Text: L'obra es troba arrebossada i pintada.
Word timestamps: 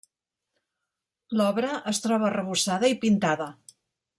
L'obra 1.41 1.75
es 1.93 2.01
troba 2.07 2.27
arrebossada 2.31 2.91
i 2.95 2.99
pintada. 3.05 3.53